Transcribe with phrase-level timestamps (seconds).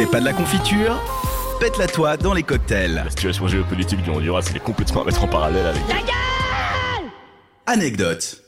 [0.00, 0.98] C'est pas de la confiture
[1.60, 2.94] Pète-la toi dans les cocktails.
[2.94, 5.82] La situation géopolitique du Honduras, elle est complètement à mettre en parallèle avec.
[7.66, 8.40] Anecdote.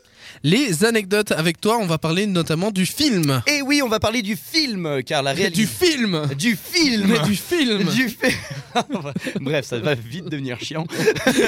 [0.44, 3.42] Les anecdotes avec toi, on va parler notamment du film.
[3.46, 5.86] Et oui, on va parler du film, car la Du réalisation...
[5.86, 8.36] film Du film Mais du film Du fi-
[9.40, 10.84] Bref, ça va vite devenir chiant.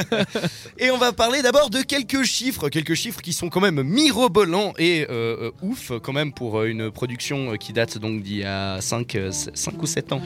[0.79, 4.75] et on va parler d'abord de quelques chiffres, quelques chiffres qui sont quand même mirobolants
[4.79, 8.45] et euh, euh, ouf quand même pour euh, une production qui date donc d'il y
[8.45, 9.16] a 5,
[9.83, 10.23] ou 7 ans.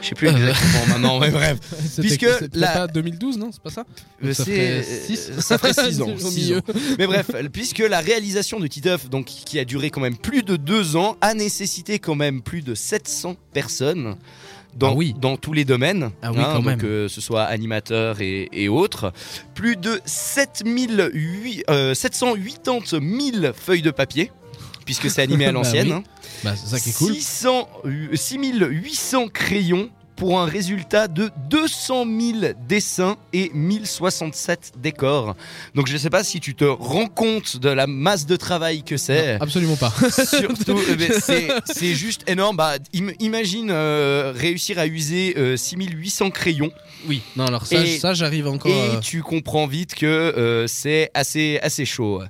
[0.00, 1.58] Je sais plus exactement maintenant, mais bref.
[2.00, 3.84] Puisque la- pas 2012, non C'est pas ça?
[4.32, 5.30] Ça ferait six.
[5.30, 6.08] euh, ça ferait 6 ans.
[6.10, 6.58] Au six milieu.
[6.58, 6.62] ans.
[6.98, 10.56] Mais bref, puisque la réalisation de Titeuf, donc qui a duré quand même plus de
[10.56, 14.16] deux ans, a nécessité quand même plus de 700 personnes.
[14.74, 15.14] Dans, Ah oui.
[15.20, 16.78] dans tous les domaines, Ah oui, quand donc même.
[16.78, 19.12] que ce soit animateurs et, et autres,
[19.54, 23.00] plus de 7008, euh, 780
[23.42, 24.30] 000 feuilles de papier,
[24.86, 25.92] puisque c'est animé à Bah l'ancienne, oui.
[25.92, 26.02] hein.
[26.44, 27.14] Bah, c'est ça qui est cool.
[27.14, 35.34] 600, euh, 6800 crayons pour un résultat de 200 000 dessins et 1067 décors.
[35.74, 38.82] Donc je ne sais pas si tu te rends compte de la masse de travail
[38.82, 39.38] que c'est.
[39.40, 39.92] Absolument pas.
[40.10, 41.12] Surtout, eh ben,
[41.66, 42.56] c'est juste énorme.
[42.56, 46.70] Bah, im- imagine euh, réussir à user euh, 6800 crayons
[47.08, 48.70] oui, non, alors ça, ça j'arrive encore.
[48.70, 52.22] et euh, tu comprends vite que euh, c'est assez, assez chaud.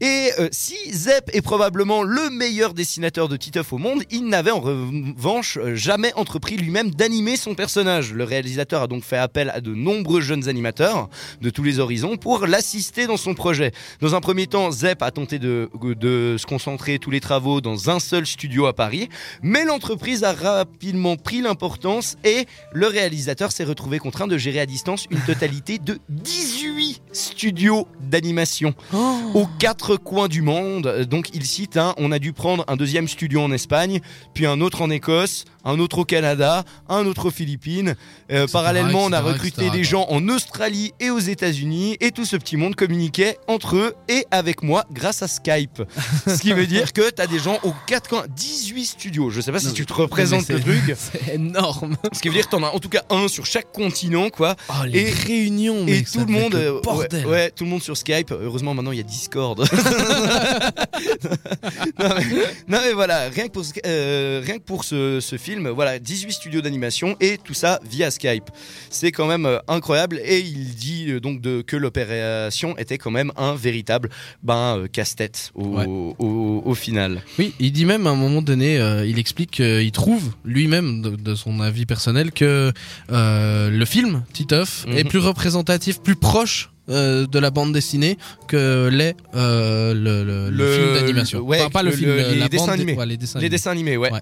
[0.00, 4.60] Et si Zep est probablement le meilleur dessinateur de Titeuf au monde, il n'avait en
[4.60, 8.12] revanche jamais entrepris lui-même d'animer son personnage.
[8.12, 11.08] Le réalisateur a donc fait appel à de nombreux jeunes animateurs
[11.40, 13.72] de tous les horizons pour l'assister dans son projet.
[14.00, 17.90] Dans un premier temps, Zep a tenté de, de se concentrer tous les travaux dans
[17.90, 19.08] un seul studio à Paris,
[19.42, 24.66] mais l'entreprise a rapidement pris l'importance et le réalisateur s'est retrouvé contraint de gérer à
[24.66, 29.18] distance une totalité de 18 studios d'animation Oh.
[29.34, 31.06] aux quatre coins du monde.
[31.08, 34.00] Donc il cite, hein, on a dû prendre un deuxième studio en Espagne,
[34.34, 37.94] puis un autre en Écosse, un autre au Canada, un autre aux Philippines.
[38.30, 42.36] Euh, parallèlement, on a recruté des gens en Australie et aux États-Unis, et tout ce
[42.36, 45.82] petit monde communiquait entre eux et avec moi grâce à Skype.
[46.26, 49.30] Ce qui veut dire que tu as des gens aux quatre coins, 18 studios.
[49.30, 50.94] Je sais pas si Non, tu te représentes le truc.
[50.96, 51.96] C'est énorme.
[52.12, 54.56] Ce qui veut dire que t'en as en tout cas un sur chaque continent, quoi.
[54.68, 57.26] Oh, les Et- réunions, mais Et tout le monde, euh, bordel.
[57.26, 58.30] ouais, tout le monde sur Skype.
[58.32, 59.58] Heureusement maintenant il y a Discord.
[61.98, 62.24] non, mais,
[62.68, 65.98] non, mais voilà, rien que pour, ce- euh, rien que pour ce, ce film, voilà,
[65.98, 68.50] 18 studios d'animation et tout ça via Skype.
[68.90, 73.10] C'est quand même euh, incroyable et il dit euh, donc de, que l'opération était quand
[73.10, 74.08] même un véritable
[74.42, 75.86] ben, casse-tête au, Ouais.
[75.86, 77.22] au, au final.
[77.38, 81.10] Oui, il dit même à un moment donné, euh, il explique qu'il trouve lui-même, de,
[81.16, 82.72] de son avis personnel, que
[83.10, 84.98] euh, le film Titeuf Mhm.
[84.98, 90.50] est plus représentatif, plus proche euh, de la bande dessinée que l'est euh, le, le-
[90.50, 91.40] le Le- film d'animation.
[91.40, 92.94] ouais, enfin, pas le, film, la les bande dessins animés.
[92.94, 93.50] ouais, les dessins Les animés.
[93.56, 94.12] dessins animés, ouais.
[94.12, 94.20] Ouais.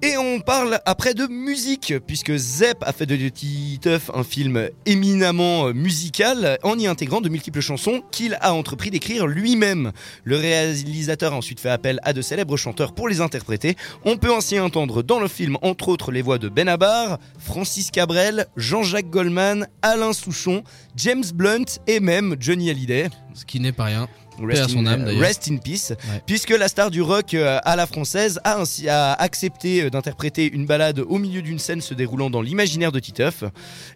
[0.00, 5.66] Et on parle après de musique, puisque Zep a fait de Titeuf un film éminemment
[5.66, 9.90] euh, musical, en y intégrant de multiples chansons qu'il a entrepris d'écrire lui-même.
[10.22, 13.74] Le réalisateur a ensuite fait appel à de célèbres chanteurs pour les interpréter.
[14.04, 18.46] On peut ainsi entendre dans le film, entre autres, les voix de Benabar, Francis Cabrel,
[18.56, 20.62] Jean-Jacques Goldman, Alain Souchon,
[20.94, 23.08] James Blunt et même Johnny Hallyday.
[23.34, 24.08] Ce qui n'est pas rien.
[24.46, 25.20] Rest à son in- âme, d'ailleurs.
[25.22, 25.90] Rest in peace.
[25.90, 26.22] Ouais.
[26.26, 30.50] Puisque la star du rock euh, à la française a ainsi a accepté euh, d'interpréter
[30.52, 33.44] une balade au milieu d'une scène se déroulant dans l'imaginaire de Titeuf.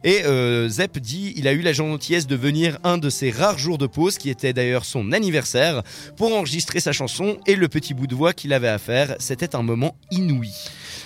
[0.04, 3.58] Et euh, Zep dit il a eu la gentillesse de venir un de ses rares
[3.58, 5.82] jours de pause, qui était d'ailleurs son anniversaire,
[6.16, 9.16] pour enregistrer sa chanson et le petit bout de voix qu'il avait à faire.
[9.18, 10.50] C'était un moment inouï.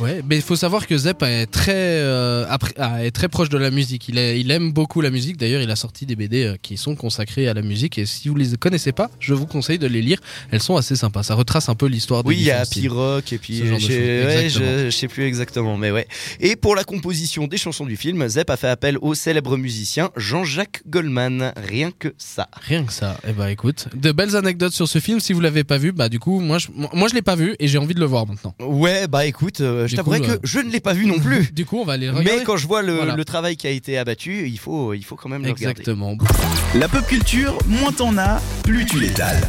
[0.01, 2.75] Ouais, mais il faut savoir que Zep est très, euh, après-
[3.07, 4.09] est très proche de la musique.
[4.09, 5.37] Il, est- il aime beaucoup la musique.
[5.37, 7.99] D'ailleurs, il a sorti des BD euh, qui sont consacrés à la musique.
[7.99, 10.19] Et si vous les connaissez pas, je vous conseille de les lire.
[10.51, 11.23] Elles sont assez sympas.
[11.23, 12.65] Ça retrace un peu l'histoire des Oui, il y a.
[12.67, 16.07] P-Rock et puis de ouais, je, je sais plus exactement, mais ouais.
[16.41, 20.11] Et pour la composition des chansons du film, Zep a fait appel au célèbre musicien
[20.17, 21.53] Jean-Jacques Goldman.
[21.57, 22.49] Rien que ça.
[22.63, 23.17] Rien que ça.
[23.27, 25.21] Eh ben, écoute, de belles anecdotes sur ce film.
[25.21, 27.55] Si vous l'avez pas vu, bah du coup, moi, je, moi, je l'ai pas vu
[27.59, 28.55] et j'ai envie de le voir maintenant.
[28.61, 31.51] Ouais, bah écoute, euh, je t'avouerai que euh, je ne l'ai pas vu non plus.
[31.53, 32.39] Du coup, on va aller le regarder.
[32.39, 33.17] Mais quand je vois le, Voilà.
[33.17, 35.81] le travail qui a été abattu, il faut, il faut quand même le regarder.
[35.81, 36.17] Exactement.
[36.75, 39.41] La pop culture, moins t'en as, plus tu l'étales.